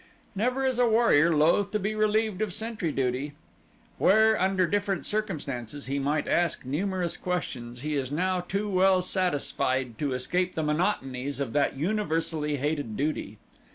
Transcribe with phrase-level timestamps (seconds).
[0.35, 3.33] Never is a warrior loath to be relieved of sentry duty.
[3.99, 9.99] Where, under different circumstances he might ask numerous questions he is now too well satisfied
[9.99, 13.37] to escape the monotonies of that universally hated duty.